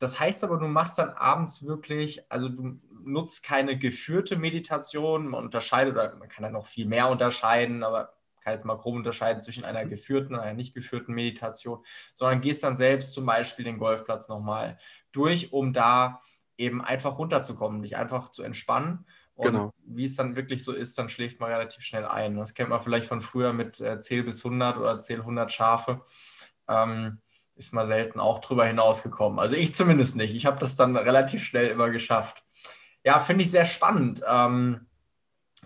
[0.00, 5.28] Das heißt aber, du machst dann abends wirklich, also du nutzt keine geführte Meditation.
[5.28, 8.94] Man unterscheidet, oder man kann da noch viel mehr unterscheiden, aber kann jetzt mal grob
[8.94, 11.84] unterscheiden zwischen einer geführten und einer nicht geführten Meditation,
[12.14, 14.78] sondern gehst dann selbst zum Beispiel den Golfplatz nochmal
[15.12, 16.22] durch, um da
[16.56, 19.04] eben einfach runterzukommen, dich einfach zu entspannen.
[19.34, 19.74] Und genau.
[19.84, 22.36] wie es dann wirklich so ist, dann schläft man relativ schnell ein.
[22.36, 26.02] Das kennt man vielleicht von früher mit äh, Zähl bis 100 oder Zähl 100 Schafe.
[26.68, 27.20] Ähm,
[27.60, 29.38] ist man selten auch drüber hinausgekommen.
[29.38, 30.34] Also ich zumindest nicht.
[30.34, 32.42] Ich habe das dann relativ schnell immer geschafft.
[33.04, 34.22] Ja, finde ich sehr spannend.
[34.26, 34.86] Ähm,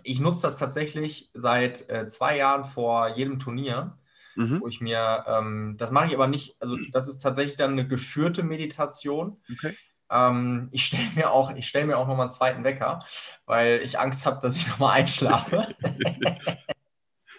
[0.03, 3.97] ich nutze das tatsächlich seit äh, zwei Jahren vor jedem Turnier,
[4.35, 4.59] mhm.
[4.59, 7.87] wo ich mir, ähm, das mache ich aber nicht, also das ist tatsächlich dann eine
[7.87, 9.41] geführte Meditation.
[9.53, 9.73] Okay.
[10.11, 13.05] Ähm, ich stelle mir auch, ich stelle mir auch nochmal einen zweiten Wecker,
[13.45, 15.65] weil ich Angst habe, dass ich nochmal einschlafe.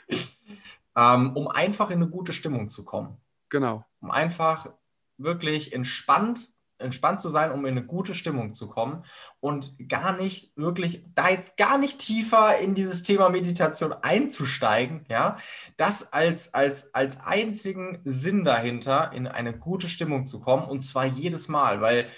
[0.96, 3.20] ähm, um einfach in eine gute Stimmung zu kommen.
[3.48, 3.84] Genau.
[4.00, 4.72] Um einfach
[5.18, 9.04] wirklich entspannt entspannt zu sein, um in eine gute Stimmung zu kommen
[9.40, 15.36] und gar nicht wirklich, da jetzt gar nicht tiefer in dieses Thema Meditation einzusteigen, ja,
[15.76, 21.06] das als, als, als einzigen Sinn dahinter, in eine gute Stimmung zu kommen und zwar
[21.06, 22.08] jedes Mal, weil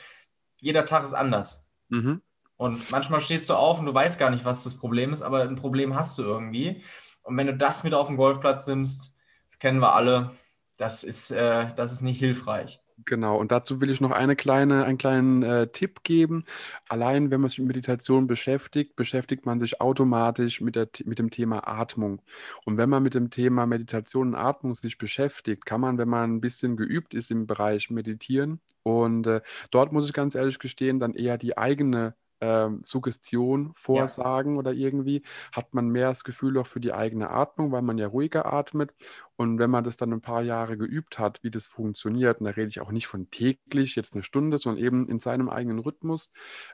[0.57, 1.65] jeder Tag ist anders.
[1.89, 2.23] Mhm.
[2.57, 5.43] Und manchmal stehst du auf und du weißt gar nicht, was das Problem ist, aber
[5.43, 6.83] ein Problem hast du irgendwie.
[7.23, 9.15] Und wenn du das mit auf den Golfplatz nimmst,
[9.47, 10.33] das kennen wir alle,
[10.79, 12.81] das ist, äh, das ist nicht hilfreich.
[13.05, 16.45] Genau, und dazu will ich noch eine kleine, einen kleinen äh, Tipp geben.
[16.89, 21.31] Allein wenn man sich mit Meditation beschäftigt, beschäftigt man sich automatisch mit, der, mit dem
[21.31, 22.21] Thema Atmung.
[22.65, 26.37] Und wenn man mit dem Thema Meditation und Atmung sich beschäftigt, kann man, wenn man
[26.37, 30.99] ein bisschen geübt ist im Bereich Meditieren, und äh, dort muss ich ganz ehrlich gestehen,
[30.99, 34.59] dann eher die eigene ähm, Suggestion, Vorsagen ja.
[34.59, 35.23] oder irgendwie,
[35.53, 38.95] hat man mehr das Gefühl auch für die eigene Atmung, weil man ja ruhiger atmet.
[39.37, 42.53] Und wenn man das dann ein paar Jahre geübt hat, wie das funktioniert, und da
[42.53, 46.31] rede ich auch nicht von täglich, jetzt eine Stunde, sondern eben in seinem eigenen Rhythmus,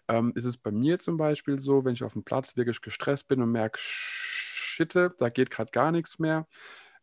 [0.09, 3.29] ähm, ist es bei mir zum Beispiel so, wenn ich auf dem Platz wirklich gestresst
[3.29, 6.47] bin und merke, Schitte, da geht gerade gar nichts mehr,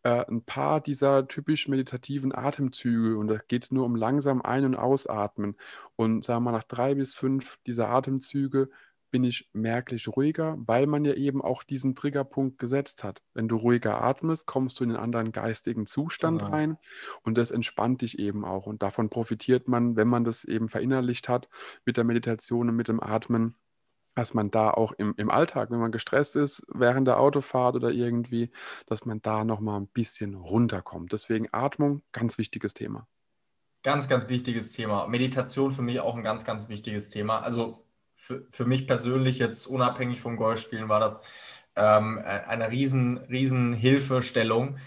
[0.03, 4.65] äh, ein paar dieser typisch meditativen Atemzüge und da geht es nur um langsam ein-
[4.65, 5.55] und ausatmen.
[5.95, 8.69] Und sagen wir mal, nach drei bis fünf dieser Atemzüge
[9.11, 13.21] bin ich merklich ruhiger, weil man ja eben auch diesen Triggerpunkt gesetzt hat.
[13.33, 16.51] Wenn du ruhiger atmest, kommst du in einen anderen geistigen Zustand genau.
[16.51, 16.77] rein
[17.23, 18.65] und das entspannt dich eben auch.
[18.65, 21.49] Und davon profitiert man, wenn man das eben verinnerlicht hat
[21.85, 23.55] mit der Meditation und mit dem Atmen,
[24.15, 27.91] dass man da auch im, im Alltag, wenn man gestresst ist, während der Autofahrt oder
[27.91, 28.52] irgendwie,
[28.86, 31.13] dass man da nochmal ein bisschen runterkommt.
[31.13, 33.08] Deswegen Atmung, ganz wichtiges Thema.
[33.84, 35.08] Ganz, ganz wichtiges Thema.
[35.08, 37.39] Meditation für mich auch ein ganz, ganz wichtiges Thema.
[37.39, 37.84] Also
[38.15, 41.19] für, für mich persönlich jetzt unabhängig vom Golfspielen war das
[41.76, 44.78] ähm, eine riesen, riesen Hilfestellung.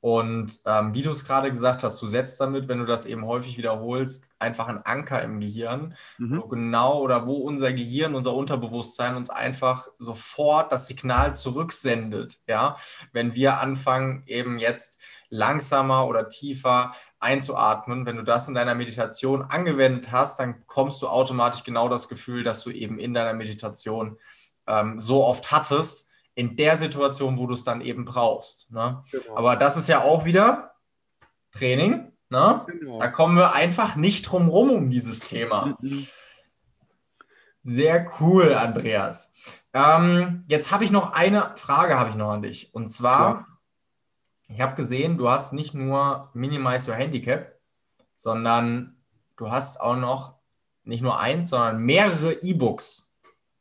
[0.00, 3.26] Und ähm, wie du es gerade gesagt hast, du setzt damit, wenn du das eben
[3.26, 6.40] häufig wiederholst, einfach einen Anker im Gehirn, mhm.
[6.40, 12.38] wo genau oder wo unser Gehirn, unser Unterbewusstsein uns einfach sofort das Signal zurücksendet.
[12.46, 12.76] Ja,
[13.12, 19.42] wenn wir anfangen, eben jetzt langsamer oder tiefer einzuatmen, wenn du das in deiner Meditation
[19.42, 24.16] angewendet hast, dann bekommst du automatisch genau das Gefühl, dass du eben in deiner Meditation
[24.68, 26.07] ähm, so oft hattest
[26.38, 28.70] in der Situation, wo du es dann eben brauchst.
[28.70, 29.02] Ne?
[29.10, 29.36] Genau.
[29.36, 30.76] Aber das ist ja auch wieder
[31.50, 32.12] Training.
[32.30, 32.64] Ne?
[32.68, 33.00] Genau.
[33.00, 35.76] Da kommen wir einfach nicht drum rum um dieses Thema.
[35.80, 36.06] Mhm.
[37.64, 39.32] Sehr cool, Andreas.
[39.72, 42.72] Ähm, jetzt habe ich noch eine Frage habe ich noch an dich.
[42.72, 43.34] Und zwar,
[44.48, 44.54] ja.
[44.54, 47.58] ich habe gesehen, du hast nicht nur Minimize Your Handicap,
[48.14, 48.96] sondern
[49.34, 50.36] du hast auch noch
[50.84, 53.10] nicht nur eins, sondern mehrere E-Books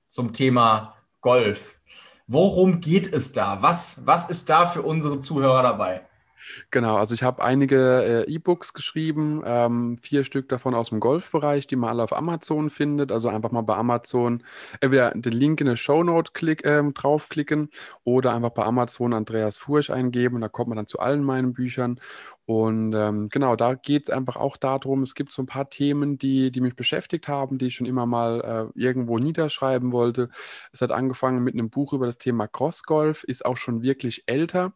[0.09, 1.76] zum Thema Golf.
[2.27, 3.61] Worum geht es da?
[3.61, 6.05] Was, was ist da für unsere Zuhörer dabei?
[6.71, 11.67] Genau, also ich habe einige äh, E-Books geschrieben, ähm, vier Stück davon aus dem Golfbereich,
[11.67, 13.11] die man alle auf Amazon findet.
[13.11, 14.43] Also einfach mal bei Amazon
[14.81, 17.69] entweder den Link in der Shownote klick, äh, draufklicken
[18.03, 21.53] oder einfach bei Amazon Andreas Furch eingeben und da kommt man dann zu allen meinen
[21.53, 21.99] Büchern.
[22.49, 26.17] Und ähm, genau, da geht es einfach auch darum, es gibt so ein paar Themen,
[26.17, 30.29] die, die mich beschäftigt haben, die ich schon immer mal äh, irgendwo niederschreiben wollte.
[30.71, 34.71] Es hat angefangen mit einem Buch über das Thema Crossgolf, ist auch schon wirklich älter.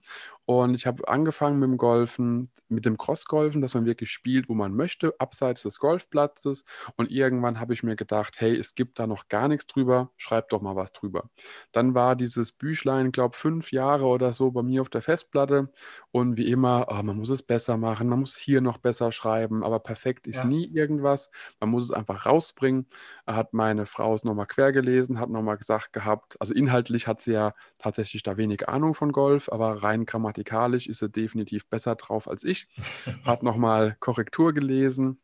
[0.60, 4.54] Und ich habe angefangen mit dem Golfen, mit dem Crossgolfen, dass man wirklich spielt, wo
[4.54, 6.66] man möchte, abseits des Golfplatzes.
[6.96, 10.50] Und irgendwann habe ich mir gedacht, hey, es gibt da noch gar nichts drüber, schreib
[10.50, 11.30] doch mal was drüber.
[11.72, 15.70] Dann war dieses Büchlein, glaube fünf Jahre oder so bei mir auf der Festplatte.
[16.12, 19.64] Und wie immer, oh, man muss es besser machen, man muss hier noch besser schreiben,
[19.64, 20.46] aber perfekt ist ja.
[20.46, 21.30] nie irgendwas.
[21.60, 22.88] Man muss es einfach rausbringen.
[23.28, 27.34] Hat meine Frau es nochmal quer gelesen, hat nochmal gesagt gehabt, also inhaltlich hat sie
[27.34, 30.06] ja tatsächlich da wenig Ahnung von Golf, aber rein
[30.44, 32.68] grammatikalisch ist sie definitiv besser drauf als ich.
[33.26, 35.20] Hat nochmal Korrektur gelesen,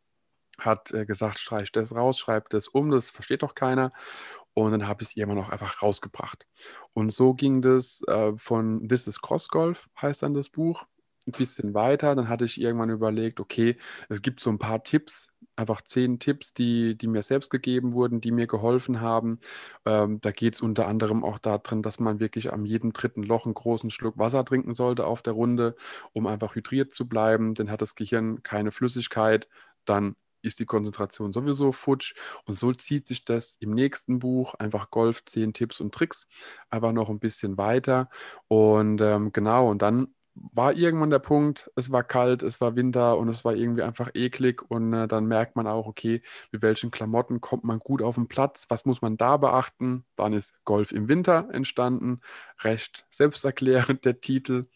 [0.60, 3.94] hat äh, gesagt, streich das raus, schreib das um, das versteht doch keiner.
[4.54, 6.48] Und dann habe ich es irgendwann auch einfach rausgebracht.
[6.94, 10.84] Und so ging das äh, von This is Cross Golf, heißt dann das Buch,
[11.28, 12.16] ein bisschen weiter.
[12.16, 13.78] Dann hatte ich irgendwann überlegt, okay,
[14.10, 18.22] es gibt so ein paar Tipps, einfach zehn Tipps, die, die mir selbst gegeben wurden,
[18.22, 19.40] die mir geholfen haben.
[19.86, 23.46] Ähm, da geht es unter anderem auch darin, dass man wirklich am jedem dritten Loch
[23.46, 25.76] einen großen Schluck Wasser trinken sollte auf der Runde,
[26.14, 27.56] um einfach hydriert zu bleiben.
[27.56, 29.48] Dann hat das Gehirn keine Flüssigkeit,
[29.86, 32.16] dann ist die Konzentration sowieso futsch.
[32.46, 36.28] Und so zieht sich das im nächsten Buch, einfach Golf, 10 Tipps und Tricks,
[36.70, 38.10] aber noch ein bisschen weiter.
[38.48, 40.14] Und ähm, genau, und dann
[40.54, 44.12] war irgendwann der Punkt, es war kalt, es war Winter und es war irgendwie einfach
[44.14, 46.22] eklig und äh, dann merkt man auch, okay,
[46.52, 50.06] mit welchen Klamotten kommt man gut auf den Platz, was muss man da beachten?
[50.16, 52.22] Dann ist Golf im Winter entstanden,
[52.62, 54.68] recht selbsterklärend der Titel.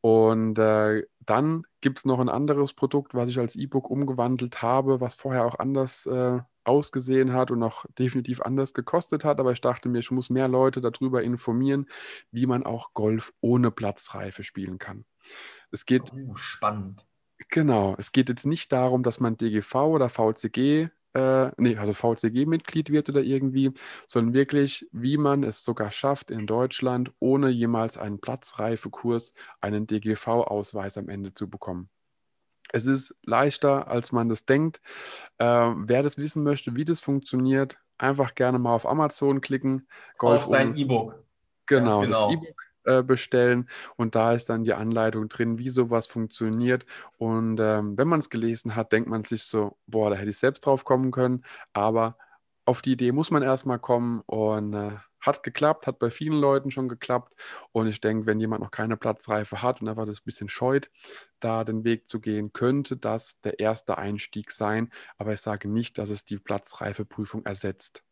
[0.00, 5.00] Und äh, dann gibt es noch ein anderes Produkt, was ich als E-Book umgewandelt habe,
[5.00, 9.38] was vorher auch anders äh, ausgesehen hat und auch definitiv anders gekostet hat.
[9.38, 11.86] Aber ich dachte mir, ich muss mehr Leute darüber informieren,
[12.30, 15.04] wie man auch Golf ohne Platzreife spielen kann.
[15.70, 16.10] Es geht.
[16.12, 17.06] Oh, spannend.
[17.48, 22.90] Genau, es geht jetzt nicht darum, dass man DGV oder VCG äh, nee, also VCG-Mitglied
[22.90, 23.72] wird oder irgendwie,
[24.06, 30.98] sondern wirklich, wie man es sogar schafft, in Deutschland ohne jemals einen Platzreifekurs einen DGV-Ausweis
[30.98, 31.88] am Ende zu bekommen.
[32.72, 34.80] Es ist leichter, als man das denkt.
[35.38, 39.88] Äh, wer das wissen möchte, wie das funktioniert, einfach gerne mal auf Amazon klicken.
[40.18, 41.24] Golf auf dein E-Book.
[41.66, 46.06] Genau, genau, das E-Book äh, bestellen und da ist dann die Anleitung drin, wie sowas
[46.06, 46.86] funktioniert.
[47.18, 50.38] Und ähm, wenn man es gelesen hat, denkt man sich so, boah, da hätte ich
[50.38, 52.16] selbst drauf kommen können, aber
[52.64, 56.70] auf die Idee muss man erstmal kommen und äh, hat geklappt, hat bei vielen Leuten
[56.70, 57.34] schon geklappt.
[57.72, 60.90] Und ich denke, wenn jemand noch keine Platzreife hat und einfach das ein bisschen scheut,
[61.40, 64.90] da den Weg zu gehen, könnte das der erste Einstieg sein.
[65.18, 68.04] Aber ich sage nicht, dass es die Platzreifeprüfung ersetzt.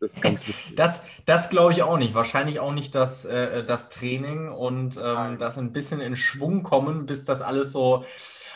[0.00, 0.74] Das ist ganz wichtig.
[0.76, 2.14] das, das glaube ich auch nicht.
[2.14, 7.06] Wahrscheinlich auch nicht das, äh, das Training und ähm, das ein bisschen in Schwung kommen,
[7.06, 8.04] bis das alles so,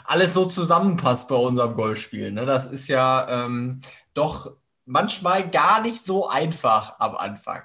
[0.05, 2.33] alles so zusammenpasst bei unserem Golfspiel.
[2.33, 2.47] Ne?
[2.47, 3.81] Das ist ja ähm,
[4.15, 7.63] doch manchmal gar nicht so einfach am Anfang.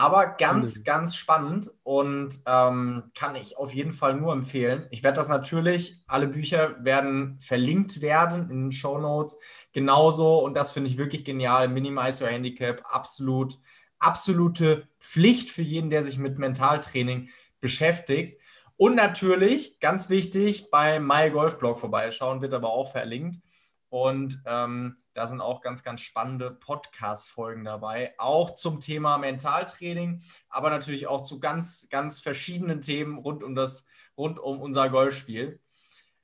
[0.00, 0.84] Aber ganz, mhm.
[0.84, 4.86] ganz spannend und ähm, kann ich auf jeden Fall nur empfehlen.
[4.92, 9.38] Ich werde das natürlich, alle Bücher werden verlinkt werden in den Show Notes.
[9.72, 13.58] Genauso, und das finde ich wirklich genial, Minimize Your Handicap, absolut,
[13.98, 17.30] absolute Pflicht für jeden, der sich mit Mentaltraining
[17.60, 18.40] beschäftigt.
[18.76, 23.42] Und natürlich, ganz wichtig, bei My Golf Blog vorbeischauen, wird aber auch verlinkt.
[23.90, 30.70] Und ähm, da sind auch ganz, ganz spannende Podcast-Folgen dabei, auch zum Thema Mentaltraining, aber
[30.70, 33.86] natürlich auch zu ganz, ganz verschiedenen Themen rund um das,
[34.16, 35.60] rund um unser Golfspiel.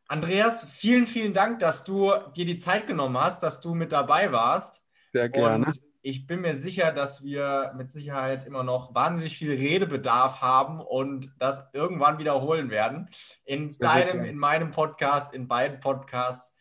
[0.07, 4.31] Andreas, vielen, vielen Dank, dass du dir die Zeit genommen hast, dass du mit dabei
[4.33, 4.83] warst.
[5.13, 5.67] Sehr gerne.
[5.67, 10.81] Und ich bin mir sicher, dass wir mit Sicherheit immer noch wahnsinnig viel Redebedarf haben
[10.81, 13.09] und das irgendwann wiederholen werden.
[13.47, 16.54] In Sehr deinem, in meinem Podcast, in beiden Podcasts.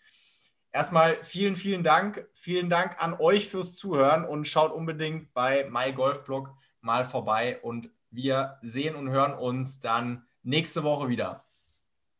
[0.73, 2.27] Erstmal vielen, vielen Dank.
[2.33, 6.49] Vielen Dank an euch fürs Zuhören und schaut unbedingt bei MyGolfBlog
[6.81, 11.45] mal vorbei und wir sehen und hören uns dann nächste Woche wieder.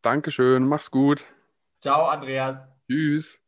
[0.04, 1.26] Dankeschön, mach's gut.
[1.80, 2.68] Ciao, Andreas.
[2.88, 3.42] Tschüss.